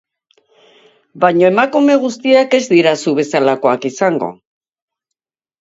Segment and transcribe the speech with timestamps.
[1.25, 4.35] Baina emakume guztiak ez dira zu bezalakoak izango...